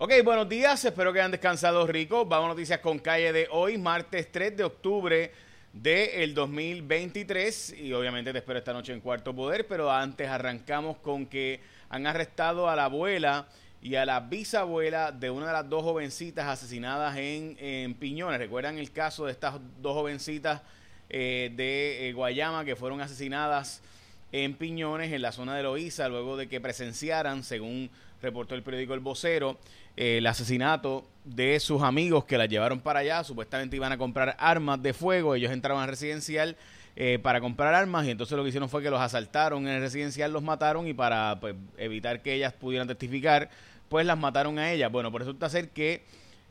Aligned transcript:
Ok, 0.00 0.12
buenos 0.22 0.48
días, 0.48 0.84
espero 0.84 1.12
que 1.12 1.18
hayan 1.18 1.32
descansado 1.32 1.84
rico. 1.84 2.24
Vamos 2.24 2.46
a 2.46 2.48
noticias 2.50 2.78
con 2.78 3.00
calle 3.00 3.32
de 3.32 3.48
hoy, 3.50 3.78
martes 3.78 4.30
3 4.30 4.56
de 4.56 4.62
octubre 4.62 5.32
del 5.72 6.34
2023 6.34 7.74
y 7.80 7.92
obviamente 7.92 8.30
te 8.30 8.38
espero 8.38 8.60
esta 8.60 8.72
noche 8.72 8.92
en 8.92 9.00
Cuarto 9.00 9.34
Poder, 9.34 9.66
pero 9.66 9.90
antes 9.90 10.28
arrancamos 10.28 10.98
con 10.98 11.26
que 11.26 11.58
han 11.88 12.06
arrestado 12.06 12.70
a 12.70 12.76
la 12.76 12.84
abuela 12.84 13.48
y 13.82 13.96
a 13.96 14.06
la 14.06 14.20
bisabuela 14.20 15.10
de 15.10 15.30
una 15.30 15.48
de 15.48 15.52
las 15.54 15.68
dos 15.68 15.82
jovencitas 15.82 16.46
asesinadas 16.46 17.16
en, 17.16 17.92
Piñones. 17.94 18.38
¿Recuerdan 18.38 18.78
el 18.78 18.92
caso 18.92 19.26
de 19.26 19.32
estas 19.32 19.56
dos 19.82 19.94
jovencitas 19.94 20.62
eh, 21.10 21.50
de 21.56 22.08
eh, 22.08 22.12
Guayama 22.12 22.64
que 22.64 22.76
fueron 22.76 23.00
asesinadas 23.00 23.82
en 24.30 24.54
Piñones, 24.54 25.12
en 25.12 25.22
la 25.22 25.32
zona 25.32 25.56
de 25.56 25.64
Loíza, 25.64 26.08
luego 26.08 26.36
de 26.36 26.48
que 26.48 26.60
presenciaran, 26.60 27.42
según 27.42 27.90
reportó 28.22 28.54
el 28.54 28.62
periódico 28.62 28.94
El 28.94 29.00
Vocero, 29.00 29.58
el 29.96 30.26
asesinato 30.26 31.04
de 31.24 31.60
sus 31.60 31.82
amigos 31.82 32.24
que 32.24 32.38
la 32.38 32.46
llevaron 32.46 32.80
para 32.80 33.00
allá. 33.00 33.24
Supuestamente 33.24 33.76
iban 33.76 33.92
a 33.92 33.98
comprar 33.98 34.36
armas 34.38 34.82
de 34.82 34.92
fuego. 34.92 35.34
Ellos 35.34 35.52
entraron 35.52 35.82
al 35.82 35.88
residencial 35.88 36.56
eh, 36.96 37.18
para 37.22 37.40
comprar 37.40 37.74
armas 37.74 38.06
y 38.06 38.10
entonces 38.10 38.36
lo 38.36 38.42
que 38.42 38.48
hicieron 38.48 38.68
fue 38.68 38.82
que 38.82 38.90
los 38.90 39.00
asaltaron 39.00 39.68
en 39.68 39.74
el 39.74 39.80
residencial, 39.80 40.32
los 40.32 40.42
mataron 40.42 40.86
y 40.88 40.94
para 40.94 41.38
pues, 41.40 41.54
evitar 41.76 42.22
que 42.22 42.34
ellas 42.34 42.52
pudieran 42.52 42.88
testificar, 42.88 43.50
pues 43.88 44.04
las 44.04 44.18
mataron 44.18 44.58
a 44.58 44.72
ellas. 44.72 44.90
Bueno, 44.90 45.10
por 45.10 45.20
pues 45.20 45.26
resulta 45.26 45.48
ser 45.48 45.70
que 45.70 46.02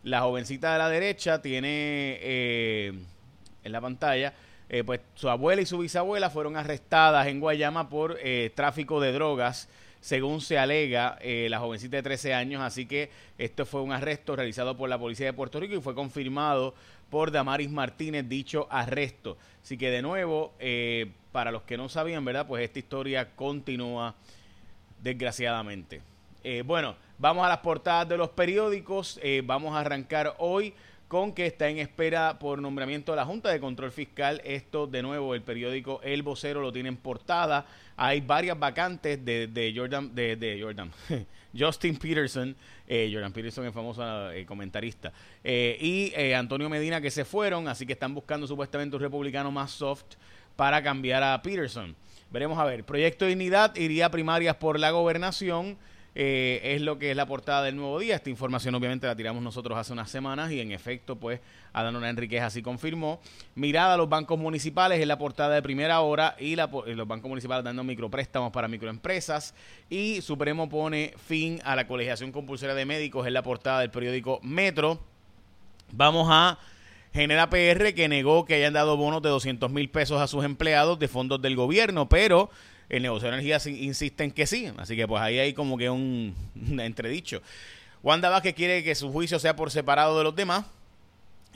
la 0.04 0.22
jovencita 0.22 0.72
de 0.72 0.78
la 0.78 0.90
derecha 0.90 1.42
tiene 1.42 2.18
eh, 2.22 2.94
en 3.64 3.72
la 3.72 3.82
pantalla. 3.82 4.34
Eh, 4.70 4.84
pues 4.84 5.00
su 5.16 5.30
abuela 5.30 5.62
y 5.62 5.66
su 5.66 5.78
bisabuela 5.80 6.30
fueron 6.30 6.58
arrestadas 6.58 7.28
en 7.28 7.40
Guayama 7.40 7.90
por 7.90 8.18
tráfico 8.54 9.00
de 9.00 9.14
drogas 9.14 9.70
según 10.00 10.42
se 10.42 10.58
alega 10.58 11.18
eh, 11.22 11.48
la 11.50 11.60
jovencita 11.60 11.98
de 11.98 12.04
13 12.04 12.34
años. 12.34 12.62
Así 12.62 12.86
que 12.86 13.10
esto 13.38 13.66
fue 13.66 13.82
un 13.82 13.92
arresto 13.92 14.36
realizado 14.36 14.78
por 14.78 14.90
la 14.90 14.98
Policía 14.98 15.28
de 15.28 15.34
Puerto 15.34 15.60
Rico 15.60 15.76
y 15.76 15.82
fue 15.82 15.96
confirmado 15.96 16.74
por 17.10 17.32
Damaris 17.32 17.70
Martínez 17.70 18.28
dicho 18.28 18.68
arresto. 18.70 19.38
Así 19.64 19.78
que 19.78 19.90
de 19.90 20.02
nuevo, 20.02 20.54
eh, 20.60 21.12
para 21.32 21.52
los 21.52 21.64
que 21.64 21.78
no 21.78 21.90
sabían, 21.90 22.26
¿verdad? 22.26 22.48
Pues 22.48 22.64
esta 22.64 22.80
historia 22.80 23.36
continúa 23.36 24.16
desgraciadamente. 25.02 26.02
Eh, 26.44 26.64
bueno, 26.66 26.96
vamos 27.18 27.46
a 27.46 27.50
las 27.50 27.60
portadas 27.60 28.08
de 28.08 28.18
los 28.18 28.30
periódicos. 28.30 29.20
vamos 29.44 29.76
a 29.76 29.82
arrancar 29.82 30.36
hoy 30.40 30.74
con 31.08 31.34
que 31.34 31.46
está 31.46 31.70
en 31.70 31.78
espera 31.78 32.38
por 32.38 32.62
nombramiento 32.62 33.14
de 33.14 33.16
la 33.16 33.26
Junta 33.26 33.50
de 33.50 33.60
Control 33.60 33.92
Fiscal. 33.92 34.42
Esto, 34.44 34.88
de 34.88 35.02
nuevo, 35.02 35.34
el 35.36 35.42
periódico 35.42 36.02
El 36.04 36.22
Vocero 36.22 36.62
lo 36.62 36.74
tiene 36.74 36.90
en 36.90 36.98
portada. 36.98 37.66
Hay 37.96 38.22
varias 38.22 38.60
vacantes 38.60 39.24
de, 39.24 39.48
de 39.48 39.74
Jordan, 39.76 40.14
de, 40.14 40.60
Jordan, 40.62 40.92
Justin 41.58 41.98
Peterson, 41.98 42.56
eh, 42.88 43.10
Jordan 43.12 43.32
Peterson 43.32 43.66
es 43.66 43.74
famoso 43.74 44.32
eh, 44.32 44.46
comentarista, 44.46 45.12
eh, 45.44 45.78
y 45.80 46.14
eh, 46.16 46.36
Antonio 46.36 46.70
Medina 46.70 47.02
que 47.02 47.10
se 47.10 47.26
fueron, 47.26 47.68
así 47.68 47.88
que 47.88 47.94
están 47.94 48.14
buscando 48.14 48.46
supuestamente 48.46 48.96
un 48.96 49.02
republicano 49.02 49.52
más 49.52 49.72
soft 49.72 50.16
para 50.56 50.84
cambiar 50.84 51.24
a 51.24 51.42
Peterson. 51.42 51.96
Veremos 52.30 52.60
a 52.60 52.66
ver. 52.66 52.84
Proyecto 52.84 53.24
de 53.24 53.30
Dignidad 53.30 53.76
iría 53.78 54.08
a 54.08 54.12
primarias 54.12 54.58
por 54.58 54.80
la 54.80 54.92
gobernación. 54.92 55.78
Eh, 56.20 56.74
es 56.74 56.82
lo 56.82 56.98
que 56.98 57.12
es 57.12 57.16
la 57.16 57.28
portada 57.28 57.62
del 57.62 57.76
nuevo 57.76 58.00
día. 58.00 58.16
Esta 58.16 58.32
información 58.32 58.74
obviamente 58.74 59.06
la 59.06 59.16
tiramos 59.16 59.44
nosotros 59.44 59.78
hace 59.78 59.94
unas 59.94 60.10
semanas 60.10 60.52
y 60.52 60.60
en 60.60 60.72
efecto 60.72 61.16
pues 61.16 61.40
Adán 61.74 62.04
Enriquez 62.04 62.42
así 62.42 62.64
confirmó. 62.64 63.20
Mirada 63.54 63.94
a 63.94 63.98
los 63.98 64.10
bancos 64.10 64.40
municipales 64.40 65.00
es 65.00 65.06
la 65.06 65.20
portada 65.20 65.54
de 65.54 65.62
primera 65.62 66.00
hora 66.00 66.36
y 66.40 66.56
la, 66.56 66.72
los 66.88 67.08
bancos 67.08 67.30
municipales 67.30 67.64
dando 67.64 67.84
micropréstamos 67.84 68.52
para 68.52 68.68
microempresas 68.68 69.54
y 69.92 70.22
Supremo 70.22 70.68
pone 70.68 71.14
fin 71.24 71.62
a 71.64 71.76
la 71.76 71.86
colegiación 71.86 72.32
compulsoria 72.32 72.74
de 72.74 72.86
médicos 72.86 73.28
en 73.28 73.34
la 73.34 73.44
portada 73.44 73.82
del 73.82 73.92
periódico 73.92 74.40
Metro. 74.42 75.00
Vamos 75.92 76.28
a 76.32 76.58
Genera 77.14 77.48
PR 77.52 77.94
que 77.94 78.08
negó 78.08 78.44
que 78.46 78.56
hayan 78.56 78.74
dado 78.74 78.98
bonos 78.98 79.22
de 79.22 79.30
200 79.30 79.70
mil 79.70 79.92
pesos 79.92 80.20
a 80.20 80.26
sus 80.26 80.44
empleados 80.44 80.98
de 80.98 81.08
fondos 81.08 81.40
del 81.44 81.56
gobierno, 81.56 82.10
pero 82.10 82.50
el 82.90 83.02
negocio 83.02 83.30
de 83.30 83.38
energía 83.38 83.60
insiste 83.70 84.24
en 84.24 84.32
que 84.32 84.48
sí. 84.48 84.72
Así 84.78 84.96
que 84.96 85.08
pues 85.08 85.22
ahí 85.22 85.40
hay 85.40 85.54
como 85.54 85.78
que 85.78 85.90
un, 85.90 86.36
entredicho. 86.80 87.42
Wanda 88.04 88.30
Vázquez 88.30 88.54
quiere 88.54 88.84
que 88.84 88.96
su 88.96 89.12
juicio 89.12 89.40
sea 89.40 89.56
por 89.56 89.72
separado 89.72 90.18
de 90.18 90.24
los 90.24 90.36
demás 90.36 90.66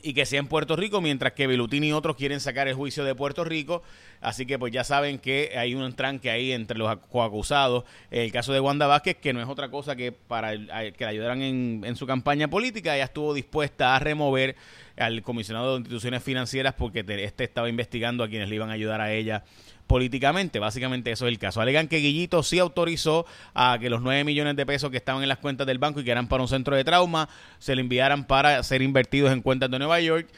y 0.04 0.14
que 0.14 0.26
sea 0.26 0.40
en 0.40 0.48
Puerto 0.48 0.76
Rico, 0.76 1.00
mientras 1.00 1.34
que 1.34 1.48
Belutini 1.48 1.90
y 1.90 1.92
otros 1.94 2.16
quieren 2.16 2.40
sacar 2.40 2.68
el 2.68 2.74
juicio 2.74 3.04
de 3.04 3.14
Puerto 3.14 3.44
Rico. 3.44 3.84
Así 4.22 4.46
que 4.46 4.58
pues 4.60 4.72
ya 4.72 4.84
saben 4.84 5.20
que 5.20 5.54
hay 5.58 5.76
un 5.76 5.94
tranque 5.94 6.30
ahí 6.30 6.52
entre 6.52 6.78
los 6.78 6.90
acusados. 6.90 7.84
El 8.12 8.32
caso 8.32 8.54
de 8.54 8.60
Wanda 8.60 8.88
Vázquez, 8.88 9.18
que 9.18 9.34
no 9.34 9.42
es 9.42 9.50
otra 9.50 9.70
cosa 9.70 9.96
que 9.96 10.12
para 10.12 10.52
que 10.54 11.04
la 11.04 11.10
ayudaran 11.10 11.42
en, 11.42 11.82
en 11.86 11.96
su 11.96 12.06
campaña 12.06 12.48
política, 12.48 12.96
ella 12.96 13.06
estuvo 13.06 13.34
dispuesta 13.34 13.96
a 13.96 14.00
remover 14.00 14.56
al 14.98 15.24
comisionado 15.24 15.74
de 15.74 15.80
instituciones 15.80 16.24
financieras 16.24 16.76
porque 16.78 17.04
este 17.08 17.44
estaba 17.44 17.70
investigando 17.70 18.24
a 18.24 18.30
quienes 18.30 18.50
le 18.50 18.56
iban 18.56 18.70
a 18.70 18.74
ayudar 18.74 19.02
a 19.02 19.12
ella 19.12 19.44
políticamente. 19.88 20.60
Básicamente 20.60 21.12
eso 21.12 21.28
es 21.28 21.34
el 21.34 21.40
caso. 21.40 21.60
Alegan 21.60 21.88
que 21.90 21.98
Guillito 21.98 22.44
sí 22.44 22.60
autorizó 22.60 23.26
a 23.54 23.78
que 23.78 23.90
los 23.90 24.02
9 24.02 24.24
millones 24.24 24.56
de 24.56 24.66
pesos 24.66 24.90
que 24.90 24.98
estaban 24.98 25.22
en 25.22 25.30
las 25.30 25.40
cuentas 25.40 25.68
del 25.68 25.80
banco 25.80 26.00
y 26.00 26.04
que 26.04 26.12
eran 26.12 26.28
para 26.28 26.44
un 26.44 26.48
centro 26.48 26.76
de 26.76 26.84
trauma 26.84 27.28
se 27.60 27.76
le 27.76 27.82
enviaran 27.82 28.26
para 28.26 28.64
ser 28.64 28.82
invertidos 28.82 29.32
en 29.32 29.42
cuentas 29.42 29.70
de 29.70 29.80
Nueva 29.80 30.00
York. 30.00 30.30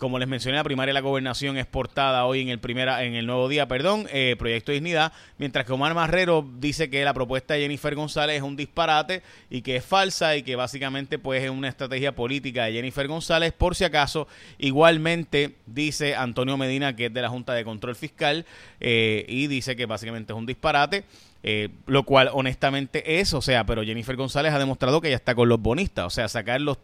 Como 0.00 0.18
les 0.18 0.28
mencioné, 0.28 0.56
la 0.56 0.64
primaria 0.64 0.94
de 0.94 0.94
la 0.94 1.02
gobernación 1.02 1.58
es 1.58 1.66
portada 1.66 2.24
hoy 2.24 2.40
en 2.40 2.48
el 2.48 2.58
primera, 2.58 3.04
en 3.04 3.14
el 3.16 3.26
nuevo 3.26 3.50
día, 3.50 3.68
perdón, 3.68 4.06
eh, 4.10 4.34
Proyecto 4.38 4.72
de 4.72 4.76
Dignidad, 4.76 5.12
mientras 5.36 5.66
que 5.66 5.74
Omar 5.74 5.92
Marrero 5.92 6.48
dice 6.56 6.88
que 6.88 7.04
la 7.04 7.12
propuesta 7.12 7.52
de 7.52 7.60
Jennifer 7.60 7.94
González 7.94 8.38
es 8.38 8.42
un 8.42 8.56
disparate 8.56 9.22
y 9.50 9.60
que 9.60 9.76
es 9.76 9.84
falsa 9.84 10.36
y 10.36 10.42
que 10.42 10.56
básicamente 10.56 11.18
pues 11.18 11.44
es 11.44 11.50
una 11.50 11.68
estrategia 11.68 12.14
política 12.14 12.64
de 12.64 12.72
Jennifer 12.72 13.06
González. 13.08 13.52
Por 13.52 13.76
si 13.76 13.84
acaso, 13.84 14.26
igualmente 14.56 15.56
dice 15.66 16.16
Antonio 16.16 16.56
Medina, 16.56 16.96
que 16.96 17.06
es 17.06 17.12
de 17.12 17.20
la 17.20 17.28
Junta 17.28 17.52
de 17.52 17.62
Control 17.62 17.94
Fiscal, 17.94 18.46
eh, 18.80 19.26
y 19.28 19.48
dice 19.48 19.76
que 19.76 19.84
básicamente 19.84 20.32
es 20.32 20.38
un 20.38 20.46
disparate. 20.46 21.04
Eh, 21.42 21.70
lo 21.86 22.02
cual 22.02 22.28
honestamente 22.34 23.18
es, 23.18 23.32
o 23.32 23.40
sea, 23.40 23.64
pero 23.64 23.82
Jennifer 23.82 24.14
González 24.14 24.52
ha 24.52 24.58
demostrado 24.58 25.00
que 25.00 25.08
ella 25.08 25.16
está 25.16 25.34
con 25.34 25.48
los 25.48 25.58
bonistas, 25.58 26.04
o 26.04 26.10
sea, 26.10 26.28
sacar 26.28 26.60
los 26.60 26.76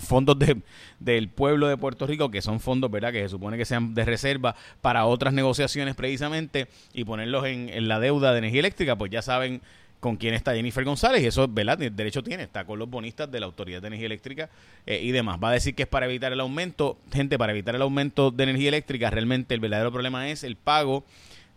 fondos 0.00 0.36
de, 0.36 0.62
del 0.98 1.28
pueblo 1.28 1.68
de 1.68 1.76
Puerto 1.76 2.08
Rico, 2.08 2.28
que 2.28 2.42
son 2.42 2.58
fondos, 2.58 2.90
¿verdad?, 2.90 3.12
que 3.12 3.22
se 3.22 3.28
supone 3.28 3.56
que 3.56 3.64
sean 3.64 3.94
de 3.94 4.04
reserva 4.04 4.56
para 4.80 5.06
otras 5.06 5.32
negociaciones 5.32 5.94
precisamente, 5.94 6.66
y 6.92 7.04
ponerlos 7.04 7.46
en, 7.46 7.86
la 7.86 8.00
deuda 8.00 8.32
de 8.32 8.38
energía 8.38 8.60
eléctrica, 8.60 8.96
pues 8.96 9.12
ya 9.12 9.22
saben 9.22 9.60
con 10.00 10.16
quién 10.16 10.34
está 10.34 10.54
Jennifer 10.54 10.82
González, 10.82 11.22
y 11.22 11.26
eso, 11.26 11.46
¿verdad?, 11.46 11.78
derecho 11.78 12.24
tiene, 12.24 12.42
está 12.42 12.64
con 12.64 12.80
los 12.80 12.90
bonistas 12.90 13.30
de 13.30 13.38
la 13.38 13.46
Autoridad 13.46 13.80
de 13.80 13.88
Energía 13.88 14.06
Eléctrica 14.06 14.50
eh, 14.86 14.98
y 15.00 15.12
demás. 15.12 15.38
Va 15.42 15.50
a 15.50 15.52
decir 15.52 15.76
que 15.76 15.84
es 15.84 15.88
para 15.88 16.06
evitar 16.06 16.32
el 16.32 16.40
aumento, 16.40 16.98
gente, 17.12 17.38
para 17.38 17.52
evitar 17.52 17.76
el 17.76 17.82
aumento 17.82 18.32
de 18.32 18.42
energía 18.42 18.70
eléctrica, 18.70 19.08
realmente 19.08 19.54
el 19.54 19.60
verdadero 19.60 19.92
problema 19.92 20.28
es 20.30 20.42
el 20.42 20.56
pago 20.56 21.04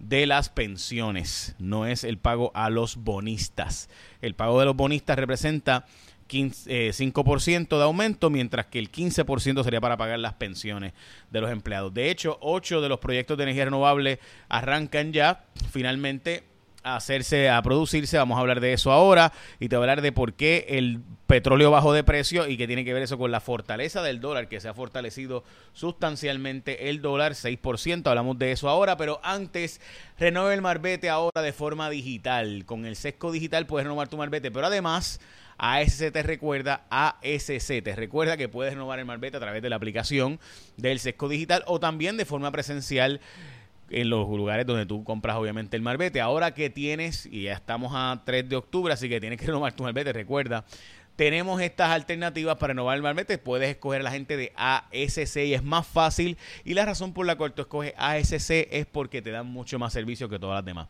de 0.08 0.25
las 0.25 0.50
pensiones, 0.50 1.56
no 1.59 1.86
es 1.86 2.03
el 2.03 2.18
pago 2.18 2.52
a 2.56 2.69
los 2.69 2.97
bonistas. 2.97 3.90
El 4.22 4.36
pago 4.36 4.59
de 4.59 4.66
los 4.66 4.75
bonistas 4.75 5.18
representa 5.18 5.86
5% 6.28 6.68
eh, 6.68 7.78
de 7.78 7.84
aumento, 7.84 8.30
mientras 8.30 8.66
que 8.68 8.80
el 8.80 8.91
15% 8.91 9.64
sería 9.64 9.81
para 9.81 9.97
pagar 9.97 10.19
las 10.19 10.34
pensiones 10.34 10.94
de 11.31 11.41
los 11.41 11.52
empleados. 11.52 11.94
De 11.94 12.09
hecho, 12.09 12.38
8 12.41 12.81
de 12.81 12.90
los 12.90 13.00
proyectos 13.00 13.38
de 13.38 13.44
energía 13.44 13.66
renovable 13.66 14.19
arrancan 14.50 15.14
ya. 15.14 15.46
Finalmente, 15.72 16.44
a 16.83 16.95
hacerse, 16.97 17.49
a 17.49 17.61
producirse. 17.61 18.17
Vamos 18.17 18.38
a 18.38 18.41
hablar 18.41 18.59
de 18.59 18.73
eso 18.73 18.91
ahora 18.91 19.33
y 19.59 19.69
te 19.69 19.75
voy 19.75 19.83
a 19.83 19.85
hablar 19.85 20.01
de 20.01 20.11
por 20.11 20.33
qué 20.33 20.66
el 20.69 20.99
petróleo 21.27 21.71
bajó 21.71 21.94
de 21.94 22.03
precio 22.03 22.47
y 22.47 22.57
que 22.57 22.67
tiene 22.67 22.85
que 22.85 22.94
ver 22.94 23.03
eso 23.03 23.17
con 23.17 23.31
la 23.31 23.39
fortaleza 23.39 24.03
del 24.03 24.19
dólar, 24.19 24.47
que 24.47 24.59
se 24.59 24.67
ha 24.67 24.73
fortalecido 24.73 25.43
sustancialmente 25.73 26.89
el 26.89 27.01
dólar, 27.01 27.33
6%. 27.33 28.05
Hablamos 28.07 28.38
de 28.38 28.51
eso 28.51 28.69
ahora, 28.69 28.97
pero 28.97 29.19
antes, 29.23 29.81
renueve 30.19 30.53
el 30.53 30.61
marbete 30.61 31.09
ahora 31.09 31.41
de 31.41 31.53
forma 31.53 31.89
digital. 31.89 32.66
Con 32.66 32.85
el 32.85 32.95
sesco 32.95 33.31
digital 33.31 33.66
puedes 33.66 33.85
renovar 33.85 34.09
tu 34.09 34.17
marbete, 34.17 34.51
pero 34.51 34.67
además... 34.67 35.19
ASC 35.57 36.11
te 36.11 36.23
recuerda, 36.23 36.85
ASC 36.89 37.83
te 37.83 37.95
recuerda 37.95 38.37
que 38.37 38.49
puedes 38.49 38.73
renovar 38.73 38.97
el 38.97 39.05
marbete 39.05 39.37
a 39.37 39.40
través 39.40 39.61
de 39.61 39.69
la 39.69 39.75
aplicación 39.75 40.40
del 40.78 40.99
Sesco 40.99 41.29
Digital 41.29 41.63
o 41.67 41.79
también 41.79 42.17
de 42.17 42.25
forma 42.25 42.52
presencial 42.52 43.22
en 43.90 44.09
los 44.09 44.28
lugares 44.30 44.66
donde 44.66 44.85
tú 44.85 45.03
compras 45.03 45.35
obviamente 45.35 45.76
el 45.76 45.84
marbete. 45.84 46.22
Ahora 46.22 46.53
que 46.53 46.70
tienes, 46.70 47.26
y 47.26 47.44
ya 47.44 47.53
estamos 47.53 47.91
a 47.96 48.22
3 48.26 48.50
de 48.50 48.56
octubre, 48.56 48.94
así 48.94 49.09
que 49.09 49.20
tienes 49.20 49.40
que 49.40 49.46
renovar 49.47 49.74
tu 49.74 49.84
marbete, 49.84 50.14
recuerda, 50.14 50.66
tenemos 51.16 51.62
estas 51.62 51.91
alternativas 51.91 52.58
para 52.58 52.72
renovar 52.72 52.96
el 52.96 53.03
marbete. 53.03 53.38
Puedes 53.38 53.70
escoger 53.70 54.02
a 54.02 54.03
la 54.03 54.12
gente 54.12 54.35
de 54.35 54.52
ASC 54.56 55.38
y 55.38 55.53
es 55.53 55.64
más 55.64 55.85
fácil. 55.85 56.38
Y 56.64 56.74
la 56.74 56.85
razón 56.85 57.14
por 57.14 57.26
la 57.26 57.35
cual 57.35 57.53
tú 57.53 57.62
escoges 57.62 57.94
ASC 57.97 58.68
es 58.72 58.85
porque 58.88 59.22
te 59.22 59.32
dan 59.32 59.46
mucho 59.46 59.78
más 59.78 59.94
servicio 59.94 60.28
que 60.28 60.40
todas 60.40 60.58
las 60.58 60.66
demás. 60.66 60.88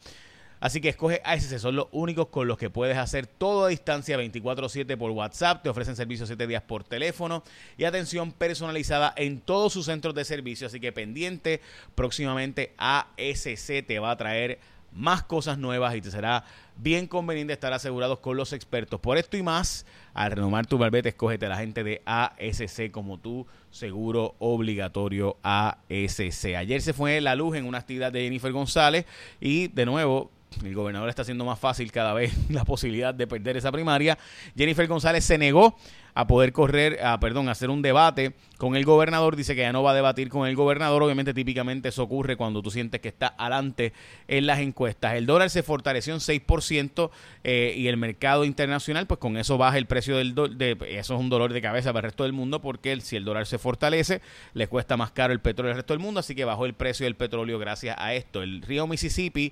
Así 0.64 0.80
que 0.80 0.88
escoge 0.88 1.22
ASC, 1.26 1.58
son 1.58 1.76
los 1.76 1.88
únicos 1.92 2.30
con 2.30 2.48
los 2.48 2.58
que 2.58 2.70
puedes 2.70 2.98
hacer 2.98 3.28
todo 3.28 3.66
a 3.66 3.68
distancia 3.68 4.16
24/7 4.16 4.96
por 4.96 5.12
WhatsApp, 5.12 5.62
te 5.62 5.68
ofrecen 5.68 5.98
servicio 5.98 6.26
7 6.26 6.48
días 6.48 6.62
por 6.62 6.86
teléfono 6.86 7.44
y 7.78 7.84
atención 7.84 8.32
personalizada 8.32 9.14
en 9.18 9.42
todos 9.42 9.74
sus 9.74 9.88
centros 9.88 10.16
de 10.16 10.24
servicio. 10.24 10.68
Así 10.68 10.80
que 10.80 10.94
pendiente, 10.94 11.60
próximamente 11.96 12.74
ASC 12.78 13.86
te 13.86 14.00
va 14.00 14.12
a 14.12 14.16
traer 14.16 14.60
más 14.94 15.24
cosas 15.24 15.58
nuevas 15.58 15.96
y 15.96 16.02
te 16.02 16.12
será 16.12 16.46
bien 16.78 17.08
conveniente 17.08 17.52
estar 17.52 17.74
asegurados 17.74 18.20
con 18.20 18.38
los 18.38 18.54
expertos. 18.54 19.02
Por 19.02 19.18
esto 19.18 19.36
y 19.36 19.44
más, 19.44 19.86
al 20.14 20.32
renovar 20.32 20.66
tu 20.66 20.78
barbete, 20.78 21.10
escógete 21.10 21.46
a 21.46 21.50
la 21.50 21.58
gente 21.58 21.84
de 21.84 22.02
ASC 22.06 22.90
como 22.90 23.18
tu 23.18 23.46
seguro 23.70 24.36
obligatorio 24.40 25.36
ASC. 25.44 26.56
Ayer 26.56 26.82
se 26.82 26.94
fue 26.94 27.20
la 27.20 27.36
luz 27.36 27.58
en 27.58 27.66
una 27.66 27.80
actividad 27.80 28.14
de 28.14 28.22
Jennifer 28.22 28.54
González 28.54 29.06
y 29.42 29.68
de 29.68 29.86
nuevo 29.86 30.32
el 30.64 30.76
gobernador 30.76 31.10
está 31.10 31.24
haciendo 31.24 31.46
más 31.46 31.60
fácil 31.60 31.92
cada 31.92 32.14
vez 32.14 32.34
la 32.50 32.66
posibilidad 32.66 33.14
de 33.14 33.28
perder 33.28 33.58
esa 33.58 33.72
primaria. 33.72 34.18
Jennifer 34.56 34.88
González 34.88 35.24
se 35.24 35.38
negó 35.38 35.76
a 36.16 36.28
poder 36.28 36.54
correr, 36.54 37.04
a, 37.04 37.20
perdón, 37.20 37.50
a 37.50 37.54
hacer 37.54 37.70
un 37.70 37.82
debate 37.82 38.34
con 38.58 38.76
el 38.76 38.86
gobernador. 38.86 39.36
Dice 39.36 39.56
que 39.56 39.62
ya 39.62 39.74
no 39.74 39.84
va 39.84 39.92
a 39.92 39.96
debatir 39.96 40.30
con 40.30 40.48
el 40.48 40.56
gobernador. 40.56 41.02
Obviamente, 41.02 41.34
típicamente 41.34 41.90
eso 41.90 42.04
ocurre 42.04 42.36
cuando 42.36 42.62
tú 42.62 42.70
sientes 42.72 43.02
que 43.02 43.08
está 43.08 43.34
adelante 43.38 43.94
en 44.28 44.46
las 44.46 44.60
encuestas. 44.60 45.16
El 45.16 45.26
dólar 45.26 45.50
se 45.50 45.64
fortaleció 45.64 46.14
en 46.14 46.20
6% 46.20 47.10
eh, 47.44 47.74
y 47.76 47.88
el 47.88 47.98
mercado 47.98 48.46
internacional, 48.46 49.08
pues 49.08 49.20
con 49.20 49.38
eso 49.38 49.58
baja 49.58 49.78
el 49.78 49.88
precio 49.88 50.18
del 50.18 50.36
dólar. 50.36 50.58
De, 50.58 50.78
eso 50.90 51.16
es 51.16 51.20
un 51.20 51.30
dolor 51.30 51.52
de 51.52 51.62
cabeza 51.62 51.92
para 51.94 52.08
el 52.08 52.12
resto 52.12 52.24
del 52.24 52.34
mundo 52.34 52.62
porque 52.62 53.00
si 53.02 53.16
el 53.16 53.26
dólar 53.26 53.48
se 53.48 53.58
fortalece, 53.58 54.22
le 54.54 54.68
cuesta 54.68 54.98
más 54.98 55.12
caro 55.12 55.34
el 55.34 55.40
petróleo 55.40 55.72
al 55.72 55.78
resto 55.78 55.94
del 55.94 56.02
mundo. 56.02 56.20
Así 56.20 56.36
que 56.36 56.46
bajó 56.46 56.66
el 56.66 56.74
precio 56.74 57.06
del 57.06 57.16
petróleo 57.16 57.58
gracias 57.58 57.96
a 57.98 58.14
esto. 58.14 58.44
El 58.44 58.62
río 58.62 58.86
Mississippi 58.86 59.52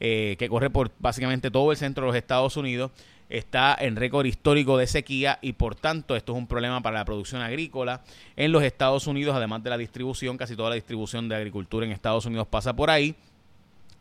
eh, 0.00 0.36
que 0.38 0.48
corre 0.48 0.70
por 0.70 0.90
básicamente 0.98 1.50
todo 1.50 1.70
el 1.70 1.76
centro 1.76 2.04
de 2.04 2.08
los 2.08 2.16
Estados 2.16 2.56
Unidos, 2.56 2.90
está 3.28 3.76
en 3.78 3.96
récord 3.96 4.26
histórico 4.26 4.76
de 4.76 4.86
sequía 4.86 5.38
y 5.40 5.52
por 5.52 5.76
tanto 5.76 6.16
esto 6.16 6.32
es 6.32 6.38
un 6.38 6.46
problema 6.46 6.82
para 6.82 6.98
la 6.98 7.04
producción 7.04 7.40
agrícola 7.40 8.02
en 8.36 8.50
los 8.50 8.62
Estados 8.62 9.06
Unidos, 9.06 9.36
además 9.36 9.62
de 9.62 9.70
la 9.70 9.78
distribución, 9.78 10.36
casi 10.36 10.56
toda 10.56 10.70
la 10.70 10.74
distribución 10.74 11.28
de 11.28 11.36
agricultura 11.36 11.86
en 11.86 11.92
Estados 11.92 12.26
Unidos 12.26 12.48
pasa 12.48 12.74
por 12.74 12.90
ahí. 12.90 13.14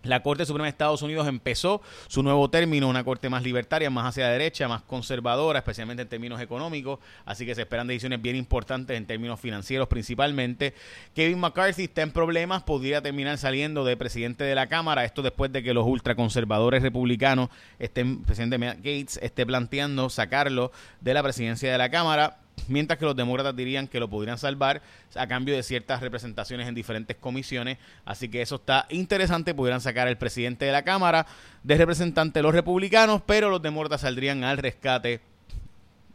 La 0.04 0.24
Corte 0.24 0.46
Suprema 0.46 0.66
de 0.66 0.70
Estados 0.70 1.02
Unidos 1.02 1.28
empezó 1.28 1.82
su 2.08 2.24
nuevo 2.24 2.50
término, 2.50 2.88
una 2.88 3.04
corte 3.04 3.30
más 3.30 3.44
libertaria, 3.44 3.90
más 3.90 4.08
hacia 4.08 4.26
la 4.26 4.32
derecha, 4.32 4.68
más 4.70 4.82
conservadora, 4.82 5.60
especialmente 5.60 6.04
en 6.04 6.08
términos 6.08 6.40
económicos, 6.40 7.00
así 7.26 7.46
que 7.46 7.54
se 7.54 7.62
esperan 7.62 7.88
decisiones 7.88 8.22
bien 8.22 8.38
importantes 8.38 8.96
en 8.96 9.06
términos 9.06 9.42
financieros 9.42 9.90
principalmente. 9.90 10.74
Kevin 11.14 11.40
McCarthy 11.40 11.84
está 11.84 12.02
en 12.02 12.12
problemas, 12.12 12.64
podría 12.64 13.02
terminar 13.02 13.38
saliendo 13.38 13.84
de 13.84 13.98
presidente 13.98 14.46
de 14.46 14.56
la 14.56 14.68
Cámara, 14.68 15.04
esto 15.04 15.22
después 15.22 15.52
de 15.52 15.64
que 15.64 15.74
los 15.74 15.86
ultraconservadores 15.86 16.82
republicanos, 16.82 17.50
estén, 17.78 18.24
presidente 18.24 18.58
Gates, 18.58 19.20
esté 19.22 19.46
planteando 19.46 20.10
sacarlo 20.10 20.72
de 21.02 21.14
la 21.14 21.24
presidencia 21.24 21.70
de 21.70 21.78
la 21.78 21.90
Cámara 21.90 22.38
mientras 22.68 23.00
que 23.00 23.06
los 23.06 23.16
demócratas 23.16 23.56
dirían 23.56 23.88
que 23.88 24.00
lo 24.00 24.10
podrían 24.10 24.38
salvar 24.38 24.82
a 25.16 25.28
cambio 25.28 25.56
de 25.56 25.64
ciertas 25.64 26.02
representaciones 26.02 26.68
en 26.68 26.76
diferentes 26.76 27.18
comisiones. 27.18 27.78
Así 28.06 28.30
que 28.30 28.42
eso 28.42 28.56
está 28.56 28.86
interesante, 28.90 29.54
pudieran 29.54 29.82
sacar 29.82 30.08
al 30.08 30.18
presidente 30.18 30.66
de 30.66 30.72
la 30.72 30.84
Cámara 30.84 31.26
de 31.64 31.78
representantes 31.78 32.42
los 32.44 32.54
republicanos, 32.54 33.22
pero 33.26 33.50
los 33.50 33.62
demócratas 33.62 34.02
saldrían 34.02 34.44
al 34.44 34.58
rescate 34.58 35.22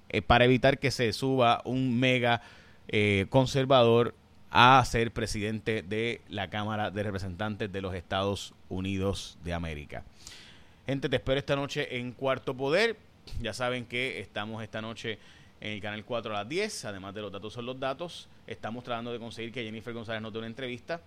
eh, 0.09 0.23
para 0.23 0.45
evitar 0.45 0.79
que 0.79 0.91
se 0.91 1.13
suba 1.13 1.63
un 1.65 1.99
mega 1.99 2.43
eh, 2.89 3.27
conservador 3.31 4.15
a 4.51 4.85
ser 4.85 5.11
presidente 5.11 5.83
de 5.83 6.21
la 6.29 6.49
Cámara 6.49 6.93
de 6.93 7.03
Representantes 7.03 7.73
de 7.73 7.81
los 7.81 7.95
Estados 7.95 8.55
Unidos 8.69 9.37
de 9.43 9.53
América. 9.53 10.05
Gente, 10.87 11.09
te 11.09 11.17
espero 11.17 11.39
esta 11.39 11.57
noche 11.57 11.99
en 11.99 12.13
Cuarto 12.13 12.55
Poder. 12.55 12.97
Ya 13.41 13.53
saben 13.53 13.87
que 13.87 14.21
estamos 14.21 14.63
esta 14.63 14.81
noche 14.81 15.19
en 15.61 15.73
el 15.73 15.81
canal 15.81 16.05
4 16.05 16.35
a 16.35 16.39
las 16.41 16.49
10. 16.49 16.85
Además 16.87 17.15
de 17.15 17.23
los 17.23 17.33
datos 17.33 17.53
son 17.53 17.67
los 17.67 17.79
datos. 17.79 18.29
Estamos 18.47 18.85
tratando 18.85 19.13
de 19.13 19.19
conseguir 19.19 19.53
que 19.53 19.65
Jennifer 19.65 19.93
González 19.93 20.23
nos 20.23 20.33
dé 20.33 20.39
una 20.39 20.49
entrevista. 20.49 21.01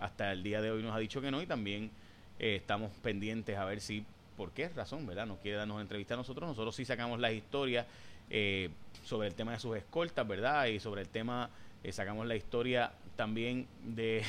Hasta 0.00 0.32
el 0.32 0.42
día 0.42 0.60
de 0.60 0.70
hoy 0.70 0.82
nos 0.82 0.94
ha 0.94 0.98
dicho 0.98 1.20
que 1.20 1.30
no 1.30 1.40
y 1.40 1.46
también 1.46 1.90
eh, 2.38 2.56
estamos 2.56 2.92
pendientes 3.02 3.56
a 3.56 3.64
ver 3.64 3.80
si, 3.80 4.04
por 4.36 4.52
qué 4.52 4.68
razón, 4.68 5.06
¿verdad? 5.06 5.26
No 5.26 5.36
quiere 5.36 5.56
darnos 5.56 5.76
una 5.76 5.82
entrevista 5.82 6.14
a 6.14 6.16
nosotros. 6.18 6.48
Nosotros 6.48 6.76
sí 6.76 6.84
sacamos 6.84 7.18
las 7.18 7.32
historias 7.32 7.86
eh, 8.28 8.70
sobre 9.04 9.28
el 9.28 9.34
tema 9.34 9.52
de 9.52 9.60
sus 9.60 9.76
escoltas, 9.76 10.26
¿verdad? 10.26 10.66
Y 10.66 10.80
sobre 10.80 11.02
el 11.02 11.08
tema, 11.08 11.48
eh, 11.82 11.92
sacamos 11.92 12.26
la 12.26 12.36
historia 12.36 12.92
también 13.14 13.66
de, 13.84 14.22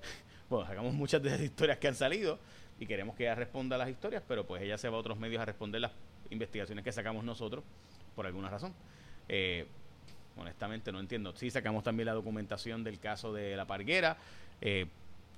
bueno, 0.50 0.66
sacamos 0.66 0.92
muchas 0.92 1.22
de 1.22 1.30
las 1.30 1.40
historias 1.40 1.78
que 1.78 1.88
han 1.88 1.94
salido 1.94 2.38
y 2.80 2.86
queremos 2.86 3.14
que 3.16 3.24
ella 3.24 3.34
responda 3.34 3.78
las 3.78 3.88
historias, 3.88 4.22
pero 4.26 4.44
pues 4.44 4.62
ella 4.62 4.76
se 4.76 4.88
va 4.88 4.96
a 4.96 5.00
otros 5.00 5.18
medios 5.18 5.40
a 5.40 5.44
responder 5.44 5.80
las 5.80 5.92
investigaciones 6.30 6.84
que 6.84 6.92
sacamos 6.92 7.24
nosotros 7.24 7.62
por 8.14 8.26
alguna 8.26 8.50
razón. 8.50 8.72
Eh, 9.28 9.66
honestamente 10.36 10.92
no 10.92 11.00
entiendo. 11.00 11.34
Sí 11.36 11.50
sacamos 11.50 11.84
también 11.84 12.06
la 12.06 12.12
documentación 12.12 12.84
del 12.84 12.98
caso 12.98 13.32
de 13.32 13.56
la 13.56 13.66
parguera, 13.66 14.16
eh, 14.60 14.86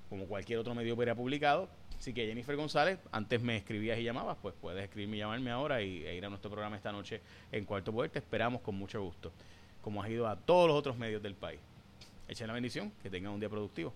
como 0.09 0.25
cualquier 0.25 0.59
otro 0.59 0.73
medio 0.73 0.95
hubiera 0.95 1.15
publicado. 1.15 1.69
Así 1.97 2.13
que 2.13 2.27
Jennifer 2.27 2.55
González, 2.55 2.99
antes 3.11 3.41
me 3.41 3.57
escribías 3.57 3.97
y 3.97 4.03
llamabas, 4.03 4.37
pues 4.41 4.53
puedes 4.61 4.83
escribirme 4.83 5.17
y 5.17 5.19
llamarme 5.19 5.49
ahora 5.49 5.81
y, 5.81 6.05
e 6.05 6.15
ir 6.15 6.25
a 6.25 6.29
nuestro 6.29 6.51
programa 6.51 6.75
esta 6.75 6.91
noche 6.91 7.21
en 7.51 7.65
Cuarto 7.65 7.91
Poder. 7.91 8.11
Esperamos 8.13 8.61
con 8.61 8.75
mucho 8.75 9.01
gusto, 9.01 9.31
como 9.81 10.03
has 10.03 10.09
ido 10.09 10.27
a 10.27 10.35
todos 10.35 10.67
los 10.67 10.77
otros 10.77 10.97
medios 10.97 11.23
del 11.23 11.33
país. 11.33 11.59
Echen 12.27 12.47
la 12.47 12.53
bendición, 12.53 12.91
que 13.01 13.09
tengan 13.09 13.33
un 13.33 13.39
día 13.39 13.49
productivo. 13.49 13.93